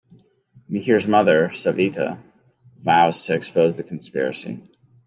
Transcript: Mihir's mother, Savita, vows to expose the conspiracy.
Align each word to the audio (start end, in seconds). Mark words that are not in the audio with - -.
Mihir's 0.67 1.07
mother, 1.07 1.49
Savita, 1.49 2.17
vows 2.79 3.23
to 3.27 3.35
expose 3.35 3.77
the 3.77 3.83
conspiracy. 3.83 4.63